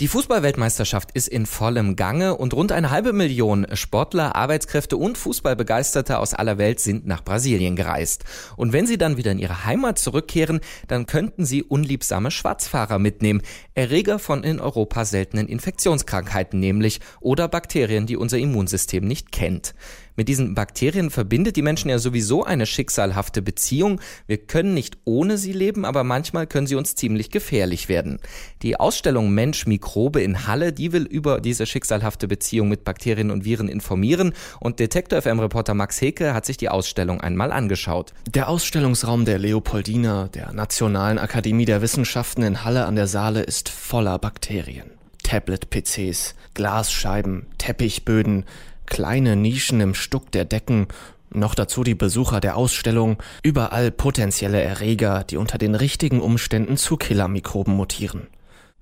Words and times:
Die 0.00 0.08
Fußballweltmeisterschaft 0.08 1.10
ist 1.12 1.28
in 1.28 1.44
vollem 1.44 1.94
Gange 1.94 2.34
und 2.34 2.54
rund 2.54 2.72
eine 2.72 2.90
halbe 2.90 3.12
Million 3.12 3.66
Sportler, 3.74 4.34
Arbeitskräfte 4.34 4.96
und 4.96 5.18
Fußballbegeisterte 5.18 6.18
aus 6.18 6.32
aller 6.32 6.56
Welt 6.56 6.80
sind 6.80 7.06
nach 7.06 7.22
Brasilien 7.22 7.76
gereist. 7.76 8.24
Und 8.56 8.72
wenn 8.72 8.86
sie 8.86 8.96
dann 8.96 9.18
wieder 9.18 9.30
in 9.32 9.38
ihre 9.38 9.66
Heimat 9.66 9.98
zurückkehren, 9.98 10.60
dann 10.88 11.04
könnten 11.04 11.44
sie 11.44 11.62
unliebsame 11.62 12.30
Schwarzfahrer 12.30 12.98
mitnehmen. 12.98 13.42
Erreger 13.74 14.18
von 14.18 14.42
in 14.42 14.58
Europa 14.58 15.04
seltenen 15.04 15.48
Infektionskrankheiten 15.48 16.58
nämlich 16.58 17.00
oder 17.20 17.46
Bakterien, 17.46 18.06
die 18.06 18.16
unser 18.16 18.38
Immunsystem 18.38 19.06
nicht 19.06 19.32
kennt. 19.32 19.74
Mit 20.16 20.28
diesen 20.28 20.54
Bakterien 20.54 21.08
verbindet 21.08 21.56
die 21.56 21.62
Menschen 21.62 21.88
ja 21.88 21.98
sowieso 21.98 22.44
eine 22.44 22.66
schicksalhafte 22.66 23.40
Beziehung. 23.40 24.02
Wir 24.26 24.36
können 24.36 24.74
nicht 24.74 24.98
ohne 25.06 25.38
sie 25.38 25.54
leben, 25.54 25.86
aber 25.86 26.04
manchmal 26.04 26.46
können 26.46 26.66
sie 26.66 26.74
uns 26.74 26.94
ziemlich 26.94 27.30
gefährlich 27.30 27.88
werden. 27.88 28.18
Die 28.60 28.78
Ausstellung 28.78 29.30
Mensch 29.30 29.66
Mikrobe 29.90 30.22
in 30.22 30.46
Halle, 30.46 30.72
die 30.72 30.92
will 30.92 31.02
über 31.02 31.40
diese 31.40 31.66
schicksalhafte 31.66 32.28
Beziehung 32.28 32.68
mit 32.68 32.84
Bakterien 32.84 33.32
und 33.32 33.44
Viren 33.44 33.68
informieren 33.68 34.34
und 34.60 34.78
Detektor 34.78 35.20
FM 35.20 35.40
Reporter 35.40 35.74
Max 35.74 36.00
Heke 36.00 36.32
hat 36.32 36.46
sich 36.46 36.56
die 36.56 36.68
Ausstellung 36.68 37.20
einmal 37.20 37.50
angeschaut. 37.50 38.12
Der 38.32 38.48
Ausstellungsraum 38.48 39.24
der 39.24 39.40
Leopoldina, 39.40 40.28
der 40.28 40.52
Nationalen 40.52 41.18
Akademie 41.18 41.64
der 41.64 41.82
Wissenschaften 41.82 42.44
in 42.44 42.64
Halle 42.64 42.86
an 42.86 42.94
der 42.94 43.08
Saale 43.08 43.42
ist 43.42 43.68
voller 43.68 44.20
Bakterien. 44.20 44.92
Tablet-PCs, 45.24 46.36
Glasscheiben, 46.54 47.46
Teppichböden, 47.58 48.44
kleine 48.86 49.34
Nischen 49.34 49.80
im 49.80 49.94
Stuck 49.94 50.30
der 50.30 50.44
Decken, 50.44 50.86
noch 51.32 51.56
dazu 51.56 51.82
die 51.82 51.96
Besucher 51.96 52.40
der 52.40 52.56
Ausstellung, 52.56 53.16
überall 53.42 53.90
potenzielle 53.90 54.60
Erreger, 54.60 55.24
die 55.24 55.36
unter 55.36 55.58
den 55.58 55.74
richtigen 55.74 56.20
Umständen 56.20 56.76
zu 56.76 56.96
Killermikroben 56.96 57.74
mutieren. 57.74 58.28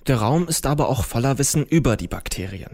Der 0.07 0.17
Raum 0.17 0.49
ist 0.49 0.67
aber 0.67 0.89
auch 0.89 1.05
voller 1.05 1.39
Wissen 1.39 1.67
über 1.67 1.97
die 1.97 2.09
Bakterien. 2.09 2.71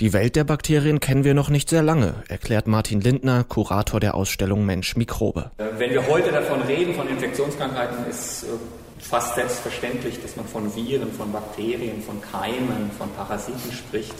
Die 0.00 0.12
Welt 0.12 0.36
der 0.36 0.44
Bakterien 0.44 1.00
kennen 1.00 1.24
wir 1.24 1.32
noch 1.32 1.48
nicht 1.48 1.70
sehr 1.70 1.82
lange, 1.82 2.16
erklärt 2.28 2.66
Martin 2.66 3.00
Lindner, 3.00 3.44
Kurator 3.44 3.98
der 3.98 4.14
Ausstellung 4.14 4.66
Mensch 4.66 4.94
Mikrobe. 4.94 5.50
Wenn 5.56 5.90
wir 5.90 6.06
heute 6.06 6.32
davon 6.32 6.60
reden, 6.62 6.94
von 6.94 7.08
Infektionskrankheiten, 7.08 8.06
ist 8.10 8.42
äh, 8.42 8.46
fast 8.98 9.36
selbstverständlich, 9.36 10.20
dass 10.20 10.36
man 10.36 10.46
von 10.46 10.74
Viren, 10.76 11.10
von 11.12 11.32
Bakterien, 11.32 12.02
von 12.02 12.20
Keimen, 12.20 12.90
von 12.98 13.10
Parasiten 13.12 13.72
spricht. 13.72 14.14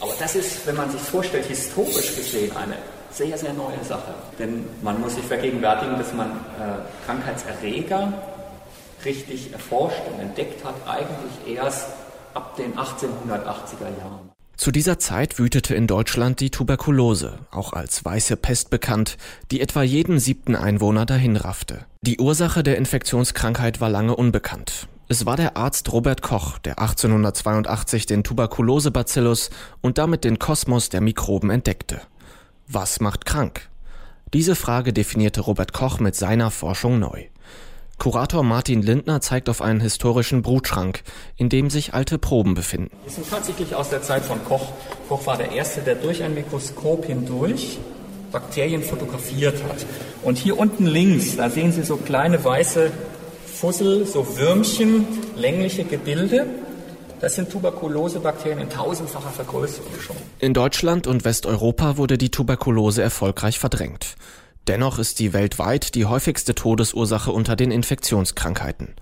Aber 0.00 0.12
das 0.20 0.36
ist, 0.36 0.66
wenn 0.66 0.76
man 0.76 0.90
sich 0.90 1.00
vorstellt, 1.00 1.46
historisch 1.46 2.14
gesehen 2.14 2.56
eine 2.56 2.76
sehr, 3.10 3.36
sehr 3.36 3.52
neue 3.52 3.82
Sache. 3.82 4.14
Denn 4.38 4.64
man 4.82 5.00
muss 5.00 5.16
sich 5.16 5.24
vergegenwärtigen, 5.24 5.98
dass 5.98 6.14
man 6.14 6.28
äh, 6.28 7.04
Krankheitserreger 7.04 8.12
richtig 9.04 9.52
erforscht 9.52 10.02
und 10.12 10.20
entdeckt 10.20 10.64
hat, 10.64 10.74
eigentlich 10.86 11.56
erst 11.56 11.86
ab 12.34 12.56
den 12.56 12.74
1880er 12.74 13.98
Jahren. 13.98 14.30
Zu 14.56 14.72
dieser 14.72 14.98
Zeit 14.98 15.38
wütete 15.38 15.74
in 15.74 15.86
Deutschland 15.86 16.40
die 16.40 16.50
Tuberkulose, 16.50 17.38
auch 17.50 17.72
als 17.72 18.04
weiße 18.04 18.36
Pest 18.36 18.68
bekannt, 18.68 19.16
die 19.50 19.62
etwa 19.62 19.82
jeden 19.82 20.18
siebten 20.18 20.54
Einwohner 20.54 21.06
dahinraffte. 21.06 21.86
Die 22.02 22.18
Ursache 22.18 22.62
der 22.62 22.76
Infektionskrankheit 22.76 23.80
war 23.80 23.88
lange 23.88 24.14
unbekannt. 24.14 24.86
Es 25.08 25.24
war 25.24 25.36
der 25.36 25.56
Arzt 25.56 25.90
Robert 25.92 26.20
Koch, 26.20 26.58
der 26.58 26.78
1882 26.78 28.04
den 28.04 28.22
Tuberkulosebacillus 28.22 29.48
und 29.80 29.96
damit 29.96 30.24
den 30.24 30.38
Kosmos 30.38 30.90
der 30.90 31.00
Mikroben 31.00 31.48
entdeckte. 31.48 32.02
Was 32.68 33.00
macht 33.00 33.24
krank? 33.24 33.70
Diese 34.34 34.54
Frage 34.54 34.92
definierte 34.92 35.40
Robert 35.40 35.72
Koch 35.72 35.98
mit 35.98 36.14
seiner 36.14 36.50
Forschung 36.52 36.98
neu. 36.98 37.24
Kurator 38.00 38.42
Martin 38.42 38.80
Lindner 38.80 39.20
zeigt 39.20 39.50
auf 39.50 39.60
einen 39.60 39.78
historischen 39.78 40.40
Brutschrank, 40.40 41.02
in 41.36 41.50
dem 41.50 41.68
sich 41.68 41.92
alte 41.92 42.18
Proben 42.18 42.54
befinden. 42.54 42.90
Die 43.06 43.10
sind 43.10 43.28
tatsächlich 43.28 43.74
aus 43.74 43.90
der 43.90 44.00
Zeit 44.00 44.24
von 44.24 44.42
Koch. 44.42 44.72
Koch 45.06 45.26
war 45.26 45.36
der 45.36 45.52
Erste, 45.52 45.82
der 45.82 45.96
durch 45.96 46.22
ein 46.22 46.32
Mikroskop 46.34 47.04
hindurch 47.04 47.78
Bakterien 48.32 48.82
fotografiert 48.82 49.62
hat. 49.64 49.84
Und 50.22 50.38
hier 50.38 50.58
unten 50.58 50.86
links, 50.86 51.36
da 51.36 51.50
sehen 51.50 51.72
Sie 51.72 51.82
so 51.82 51.98
kleine 51.98 52.42
weiße 52.42 52.90
Fussel, 53.44 54.06
so 54.06 54.38
Würmchen, 54.38 55.06
längliche 55.36 55.84
Gebilde. 55.84 56.46
Das 57.20 57.34
sind 57.34 57.50
Tuberkulosebakterien 57.50 58.60
in 58.60 58.70
tausendfacher 58.70 59.28
Vergrößerung 59.28 60.00
schon. 60.00 60.16
In 60.38 60.54
Deutschland 60.54 61.06
und 61.06 61.26
Westeuropa 61.26 61.98
wurde 61.98 62.16
die 62.16 62.30
Tuberkulose 62.30 63.02
erfolgreich 63.02 63.58
verdrängt. 63.58 64.16
Dennoch 64.70 65.00
ist 65.00 65.16
sie 65.16 65.32
weltweit 65.32 65.96
die 65.96 66.04
häufigste 66.04 66.54
Todesursache 66.54 67.32
unter 67.32 67.56
den 67.56 67.72
Infektionskrankheiten. 67.72 68.94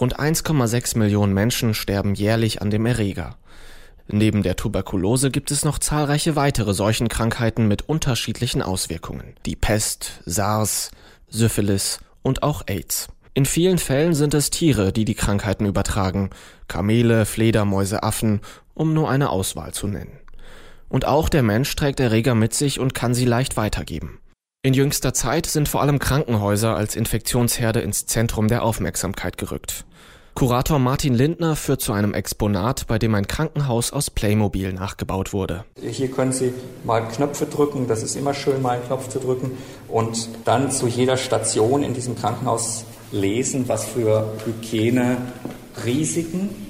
Rund 0.00 0.18
1,6 0.18 0.96
Millionen 0.96 1.34
Menschen 1.34 1.74
sterben 1.74 2.14
jährlich 2.14 2.62
an 2.62 2.70
dem 2.70 2.86
Erreger. 2.86 3.36
Neben 4.08 4.42
der 4.42 4.56
Tuberkulose 4.56 5.30
gibt 5.30 5.50
es 5.50 5.62
noch 5.62 5.78
zahlreiche 5.78 6.36
weitere 6.36 6.72
Seuchenkrankheiten 6.72 7.68
mit 7.68 7.86
unterschiedlichen 7.86 8.62
Auswirkungen. 8.62 9.34
Die 9.44 9.56
Pest, 9.56 10.22
SARS, 10.24 10.90
Syphilis 11.28 12.00
und 12.22 12.42
auch 12.42 12.62
AIDS. 12.66 13.08
In 13.34 13.44
vielen 13.44 13.76
Fällen 13.76 14.14
sind 14.14 14.32
es 14.32 14.48
Tiere, 14.48 14.90
die 14.90 15.04
die 15.04 15.14
Krankheiten 15.14 15.66
übertragen. 15.66 16.30
Kamele, 16.66 17.26
Fledermäuse, 17.26 18.02
Affen, 18.02 18.40
um 18.72 18.94
nur 18.94 19.10
eine 19.10 19.28
Auswahl 19.28 19.74
zu 19.74 19.86
nennen. 19.86 20.18
Und 20.88 21.04
auch 21.04 21.28
der 21.28 21.42
Mensch 21.42 21.76
trägt 21.76 22.00
Erreger 22.00 22.34
mit 22.34 22.54
sich 22.54 22.80
und 22.80 22.94
kann 22.94 23.12
sie 23.12 23.26
leicht 23.26 23.58
weitergeben. 23.58 24.18
In 24.62 24.74
jüngster 24.74 25.14
Zeit 25.14 25.46
sind 25.46 25.70
vor 25.70 25.80
allem 25.80 25.98
Krankenhäuser 25.98 26.76
als 26.76 26.94
Infektionsherde 26.94 27.80
ins 27.80 28.04
Zentrum 28.04 28.46
der 28.46 28.62
Aufmerksamkeit 28.62 29.38
gerückt. 29.38 29.86
Kurator 30.34 30.78
Martin 30.78 31.14
Lindner 31.14 31.56
führt 31.56 31.80
zu 31.80 31.94
einem 31.94 32.12
Exponat, 32.12 32.86
bei 32.86 32.98
dem 32.98 33.14
ein 33.14 33.26
Krankenhaus 33.26 33.90
aus 33.90 34.10
Playmobil 34.10 34.74
nachgebaut 34.74 35.32
wurde. 35.32 35.64
Hier 35.80 36.10
können 36.10 36.32
Sie 36.32 36.52
mal 36.84 37.08
Knöpfe 37.08 37.46
drücken, 37.46 37.88
das 37.88 38.02
ist 38.02 38.16
immer 38.16 38.34
schön, 38.34 38.60
mal 38.60 38.72
einen 38.72 38.84
Knopf 38.84 39.08
zu 39.08 39.18
drücken 39.18 39.52
und 39.88 40.28
dann 40.44 40.70
zu 40.70 40.86
jeder 40.86 41.16
Station 41.16 41.82
in 41.82 41.94
diesem 41.94 42.14
Krankenhaus 42.14 42.84
lesen, 43.12 43.66
was 43.66 43.86
für 43.86 44.30
Hygiene-Risiken 44.44 46.50
äh, 46.50 46.69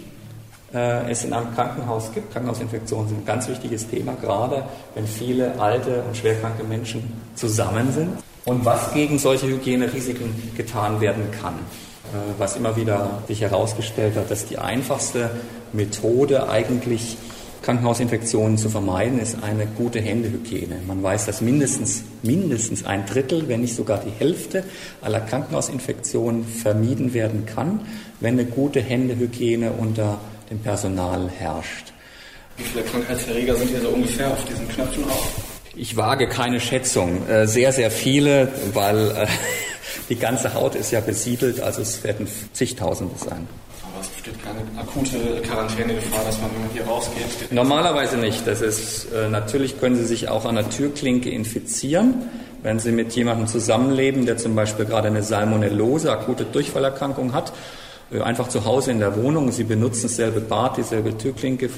es 0.72 1.24
in 1.24 1.32
einem 1.32 1.52
Krankenhaus 1.54 2.12
gibt. 2.12 2.32
Krankenhausinfektionen 2.32 3.08
sind 3.08 3.18
ein 3.22 3.24
ganz 3.24 3.48
wichtiges 3.48 3.88
Thema, 3.88 4.14
gerade 4.20 4.64
wenn 4.94 5.06
viele 5.06 5.58
alte 5.60 6.02
und 6.02 6.16
schwerkranke 6.16 6.62
Menschen 6.62 7.12
zusammen 7.34 7.92
sind. 7.92 8.10
Und 8.44 8.64
was 8.64 8.92
gegen 8.94 9.18
solche 9.18 9.48
Hygienerisiken 9.48 10.52
getan 10.56 11.00
werden 11.00 11.24
kann. 11.40 11.54
Äh, 12.10 12.38
was 12.38 12.56
immer 12.56 12.76
wieder 12.76 13.22
sich 13.28 13.40
herausgestellt 13.40 14.16
hat, 14.16 14.30
dass 14.30 14.46
die 14.46 14.58
einfachste 14.58 15.30
Methode 15.72 16.48
eigentlich 16.48 17.16
Krankenhausinfektionen 17.62 18.56
zu 18.56 18.70
vermeiden, 18.70 19.20
ist 19.20 19.36
eine 19.42 19.66
gute 19.66 20.00
Händehygiene. 20.00 20.76
Man 20.86 21.02
weiß, 21.02 21.26
dass 21.26 21.42
mindestens, 21.42 22.02
mindestens 22.22 22.86
ein 22.86 23.04
Drittel, 23.04 23.48
wenn 23.48 23.60
nicht 23.60 23.76
sogar 23.76 24.00
die 24.00 24.10
Hälfte 24.10 24.64
aller 25.02 25.20
Krankenhausinfektionen 25.20 26.44
vermieden 26.44 27.12
werden 27.12 27.44
kann, 27.44 27.82
wenn 28.18 28.40
eine 28.40 28.46
gute 28.46 28.80
Händehygiene 28.80 29.72
unter 29.72 30.18
dem 30.50 30.58
Personal 30.58 31.30
herrscht. 31.30 31.92
Wie 32.56 32.64
viele 32.64 32.84
Krankheitserreger 32.84 33.54
sind 33.54 33.70
hier 33.70 33.80
so 33.80 33.88
ungefähr 33.88 34.30
auf 34.30 34.44
diesen 34.44 34.68
Knöpfen 34.68 35.04
auf? 35.04 35.32
Ich 35.76 35.96
wage 35.96 36.28
keine 36.28 36.60
Schätzung. 36.60 37.26
Äh, 37.28 37.46
sehr, 37.46 37.72
sehr 37.72 37.90
viele, 37.90 38.48
weil 38.74 39.10
äh, 39.12 39.26
die 40.08 40.16
ganze 40.16 40.54
Haut 40.54 40.74
ist 40.74 40.90
ja 40.90 41.00
besiedelt, 41.00 41.60
also 41.60 41.80
es 41.82 42.02
werden 42.04 42.28
zigtausende 42.52 43.14
sein 43.16 43.48
es 44.00 44.08
besteht 44.08 44.34
keine 44.42 44.60
akute 44.80 45.18
Quarantänegefahr, 45.42 46.24
dass 46.24 46.40
man, 46.40 46.50
wenn 46.54 46.62
man 46.62 46.70
hier 46.70 46.84
rausgeht. 46.84 47.52
Normalerweise 47.52 48.16
nicht. 48.16 48.46
Das 48.46 48.60
ist, 48.60 49.12
äh, 49.12 49.28
natürlich 49.28 49.78
können 49.78 49.96
Sie 49.96 50.04
sich 50.04 50.28
auch 50.28 50.44
an 50.44 50.54
der 50.54 50.68
Türklinke 50.70 51.30
infizieren. 51.30 52.14
Wenn 52.62 52.78
Sie 52.78 52.92
mit 52.92 53.12
jemandem 53.12 53.46
zusammenleben, 53.46 54.26
der 54.26 54.36
zum 54.36 54.54
Beispiel 54.54 54.84
gerade 54.84 55.08
eine 55.08 55.22
Salmonellose, 55.22 56.10
akute 56.12 56.44
Durchfallerkrankung 56.44 57.32
hat, 57.32 57.52
einfach 58.18 58.48
zu 58.48 58.64
Hause 58.64 58.90
in 58.90 58.98
der 58.98 59.16
Wohnung, 59.16 59.52
Sie 59.52 59.64
benutzen 59.64 60.02
dasselbe 60.02 60.40
Bad, 60.40 60.76
dieselbe 60.76 61.16
Türklinke, 61.16 61.70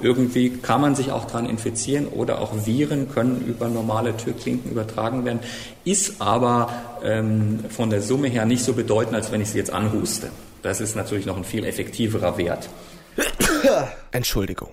irgendwie 0.00 0.50
kann 0.50 0.80
man 0.80 0.94
sich 0.94 1.12
auch 1.12 1.26
daran 1.26 1.48
infizieren 1.48 2.08
oder 2.08 2.40
auch 2.40 2.66
Viren 2.66 3.08
können 3.08 3.44
über 3.46 3.68
normale 3.68 4.16
Türklinken 4.16 4.72
übertragen 4.72 5.24
werden, 5.24 5.40
ist 5.84 6.20
aber 6.20 6.72
ähm, 7.04 7.60
von 7.68 7.90
der 7.90 8.02
Summe 8.02 8.28
her 8.28 8.44
nicht 8.44 8.64
so 8.64 8.72
bedeutend, 8.72 9.14
als 9.14 9.30
wenn 9.30 9.40
ich 9.40 9.50
sie 9.50 9.58
jetzt 9.58 9.72
anhuste. 9.72 10.30
Das 10.62 10.80
ist 10.80 10.96
natürlich 10.96 11.26
noch 11.26 11.36
ein 11.36 11.44
viel 11.44 11.64
effektiverer 11.64 12.38
Wert. 12.38 12.68
Entschuldigung. 14.12 14.70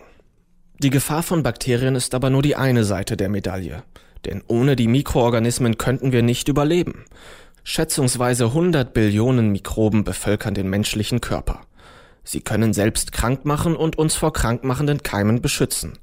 Die 0.82 0.90
Gefahr 0.90 1.24
von 1.24 1.44
Bakterien 1.44 1.96
ist 1.96 2.16
aber 2.16 2.30
nur 2.30 2.42
die 2.42 2.56
eine 2.56 2.84
Seite 2.84 3.18
der 3.18 3.30
Medaille. 3.30 3.84
Denn 4.26 4.44
ohne 4.48 4.76
die 4.76 4.88
Mikroorganismen 4.88 5.78
könnten 5.78 6.12
wir 6.12 6.22
nicht 6.22 6.48
überleben. 6.48 7.06
Schätzungsweise 7.64 8.46
100 8.46 8.94
Billionen 8.94 9.52
Mikroben 9.52 10.04
bevölkern 10.04 10.54
den 10.54 10.70
menschlichen 10.70 11.22
Körper. 11.22 11.62
Sie 12.24 12.42
können 12.42 12.74
selbst 12.74 13.12
krank 13.12 13.46
machen 13.46 13.76
und 13.76 13.98
uns 13.98 14.16
vor 14.16 14.34
krankmachenden 14.34 15.04
Keimen 15.04 15.42
beschützen. 15.42 15.98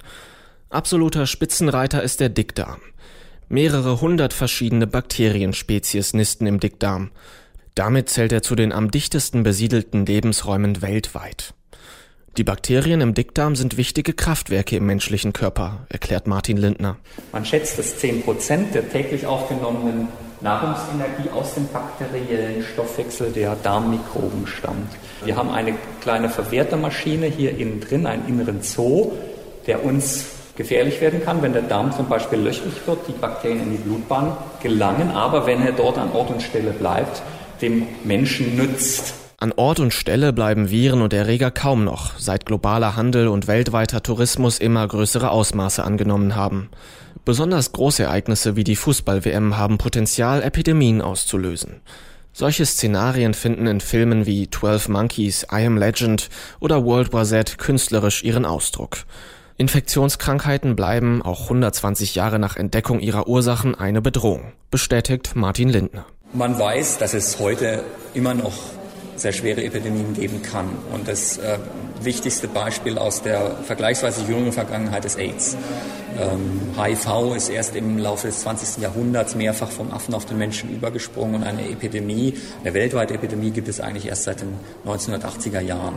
Absoluter 0.70 1.26
Spitzenreiter 1.26 2.02
ist 2.02 2.20
der 2.20 2.28
Dickdarm. 2.28 2.80
Mehrere 3.48 4.00
hundert 4.00 4.32
verschiedene 4.32 4.86
Bakterienspezies 4.88 6.14
nisten 6.14 6.46
im 6.46 6.58
Dickdarm. 6.58 7.12
Damit 7.76 8.08
zählt 8.08 8.32
er 8.32 8.42
zu 8.42 8.56
den 8.56 8.72
am 8.72 8.90
dichtesten 8.90 9.44
besiedelten 9.44 10.04
Lebensräumen 10.04 10.82
weltweit. 10.82 11.54
Die 12.36 12.44
Bakterien 12.44 13.00
im 13.00 13.14
Dickdarm 13.14 13.54
sind 13.54 13.76
wichtige 13.76 14.12
Kraftwerke 14.12 14.76
im 14.76 14.84
menschlichen 14.84 15.32
Körper, 15.32 15.86
erklärt 15.88 16.26
Martin 16.26 16.56
Lindner. 16.56 16.96
Man 17.32 17.46
schätzt, 17.46 17.78
dass 17.78 17.98
10 17.98 18.22
Prozent 18.22 18.74
der 18.74 18.90
täglich 18.90 19.24
aufgenommenen 19.26 20.08
Nahrungsenergie 20.40 21.30
aus 21.34 21.54
dem 21.54 21.66
bakteriellen 21.68 22.62
Stoffwechsel 22.62 23.32
der 23.32 23.56
Darmmikroben 23.62 24.46
stammt. 24.46 24.90
Wir 25.24 25.36
haben 25.36 25.50
eine 25.50 25.74
kleine 26.02 26.28
Verwertermaschine 26.28 27.26
hier 27.26 27.56
innen 27.56 27.80
drin, 27.80 28.06
einen 28.06 28.28
inneren 28.28 28.62
Zoo, 28.62 29.12
der 29.66 29.84
uns 29.84 30.26
gefährlich 30.56 31.00
werden 31.00 31.22
kann, 31.24 31.42
wenn 31.42 31.52
der 31.52 31.62
Darm 31.62 31.92
zum 31.92 32.08
Beispiel 32.08 32.38
löchrig 32.38 32.86
wird, 32.86 33.08
die 33.08 33.12
Bakterien 33.12 33.62
in 33.62 33.72
die 33.72 33.78
Blutbahn 33.78 34.36
gelangen, 34.62 35.10
aber 35.10 35.46
wenn 35.46 35.62
er 35.62 35.72
dort 35.72 35.98
an 35.98 36.12
Ort 36.12 36.30
und 36.30 36.42
Stelle 36.42 36.70
bleibt, 36.70 37.22
dem 37.60 37.86
Menschen 38.04 38.56
nützt. 38.56 39.14
An 39.38 39.52
Ort 39.52 39.80
und 39.80 39.92
Stelle 39.92 40.32
bleiben 40.32 40.70
Viren 40.70 41.02
und 41.02 41.12
Erreger 41.12 41.50
kaum 41.50 41.84
noch, 41.84 42.18
seit 42.18 42.46
globaler 42.46 42.96
Handel 42.96 43.28
und 43.28 43.46
weltweiter 43.46 44.02
Tourismus 44.02 44.58
immer 44.58 44.88
größere 44.88 45.30
Ausmaße 45.30 45.84
angenommen 45.84 46.36
haben. 46.36 46.70
Besonders 47.26 47.72
Großereignisse 47.72 48.56
wie 48.56 48.64
die 48.64 48.76
Fußball-WM 48.76 49.58
haben 49.58 49.76
Potenzial, 49.76 50.42
Epidemien 50.42 51.02
auszulösen. 51.02 51.82
Solche 52.32 52.64
Szenarien 52.64 53.34
finden 53.34 53.66
in 53.66 53.80
Filmen 53.80 54.24
wie 54.24 54.48
12 54.48 54.88
Monkeys, 54.88 55.46
I 55.52 55.66
Am 55.66 55.76
Legend 55.76 56.30
oder 56.58 56.84
World 56.84 57.12
War 57.12 57.26
Z 57.26 57.58
künstlerisch 57.58 58.24
ihren 58.24 58.46
Ausdruck. 58.46 58.98
Infektionskrankheiten 59.58 60.76
bleiben 60.76 61.20
auch 61.20 61.42
120 61.42 62.14
Jahre 62.14 62.38
nach 62.38 62.56
Entdeckung 62.56 63.00
ihrer 63.00 63.28
Ursachen 63.28 63.74
eine 63.74 64.00
Bedrohung, 64.00 64.52
bestätigt 64.70 65.32
Martin 65.34 65.68
Lindner. 65.68 66.06
Man 66.32 66.58
weiß, 66.58 66.96
dass 66.98 67.12
es 67.12 67.38
heute 67.38 67.82
immer 68.14 68.32
noch 68.32 68.54
sehr 69.16 69.32
schwere 69.32 69.64
Epidemien 69.64 70.14
geben 70.14 70.42
kann. 70.42 70.68
Und 70.92 71.08
das 71.08 71.38
äh, 71.38 71.58
wichtigste 72.02 72.48
Beispiel 72.48 72.98
aus 72.98 73.22
der 73.22 73.56
vergleichsweise 73.64 74.22
jungen 74.30 74.52
Vergangenheit 74.52 75.04
ist 75.04 75.18
AIDS. 75.18 75.56
Ähm, 76.18 76.60
HIV 76.76 77.36
ist 77.36 77.48
erst 77.50 77.76
im 77.76 77.98
Laufe 77.98 78.28
des 78.28 78.40
20. 78.40 78.82
Jahrhunderts 78.82 79.34
mehrfach 79.34 79.70
vom 79.70 79.90
Affen 79.90 80.14
auf 80.14 80.24
den 80.24 80.38
Menschen 80.38 80.70
übergesprungen 80.70 81.36
und 81.36 81.44
eine 81.44 81.68
Epidemie, 81.68 82.34
eine 82.62 82.72
weltweite 82.74 83.14
Epidemie 83.14 83.50
gibt 83.50 83.68
es 83.68 83.80
eigentlich 83.80 84.06
erst 84.06 84.24
seit 84.24 84.40
den 84.40 84.54
1980er 84.86 85.60
Jahren. 85.60 85.94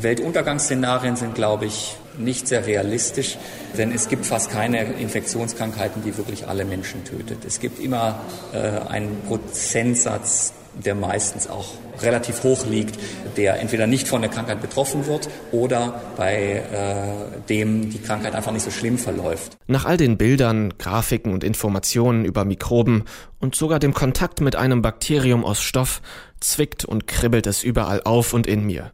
Weltuntergangsszenarien 0.00 1.16
sind, 1.16 1.34
glaube 1.34 1.66
ich, 1.66 1.96
nicht 2.18 2.48
sehr 2.48 2.66
realistisch, 2.66 3.38
denn 3.78 3.92
es 3.92 4.08
gibt 4.08 4.26
fast 4.26 4.50
keine 4.50 4.82
Infektionskrankheiten, 4.94 6.02
die 6.02 6.16
wirklich 6.16 6.48
alle 6.48 6.64
Menschen 6.64 7.04
tötet. 7.04 7.44
Es 7.46 7.60
gibt 7.60 7.78
immer 7.78 8.20
äh, 8.52 8.58
einen 8.90 9.22
Prozentsatz 9.26 10.52
der 10.74 10.94
meistens 10.94 11.48
auch 11.48 11.74
relativ 12.00 12.42
hoch 12.42 12.66
liegt, 12.66 12.98
der 13.36 13.60
entweder 13.60 13.86
nicht 13.86 14.08
von 14.08 14.22
der 14.22 14.30
Krankheit 14.30 14.60
betroffen 14.60 15.06
wird 15.06 15.28
oder 15.52 16.00
bei 16.16 16.62
äh, 16.72 17.40
dem 17.48 17.90
die 17.90 18.00
Krankheit 18.00 18.34
einfach 18.34 18.52
nicht 18.52 18.64
so 18.64 18.70
schlimm 18.70 18.98
verläuft. 18.98 19.56
Nach 19.66 19.84
all 19.84 19.96
den 19.96 20.18
Bildern, 20.18 20.74
Grafiken 20.78 21.32
und 21.32 21.44
Informationen 21.44 22.24
über 22.24 22.44
Mikroben 22.44 23.04
und 23.38 23.54
sogar 23.54 23.78
dem 23.78 23.94
Kontakt 23.94 24.40
mit 24.40 24.56
einem 24.56 24.82
Bakterium 24.82 25.44
aus 25.44 25.62
Stoff 25.62 26.02
zwickt 26.40 26.84
und 26.84 27.06
kribbelt 27.06 27.46
es 27.46 27.62
überall 27.62 28.02
auf 28.04 28.32
und 28.32 28.46
in 28.46 28.64
mir. 28.64 28.92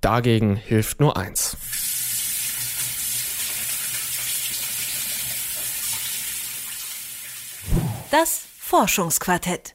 Dagegen 0.00 0.56
hilft 0.56 1.00
nur 1.00 1.16
eins. 1.16 1.56
Das 8.10 8.42
Forschungsquartett. 8.58 9.74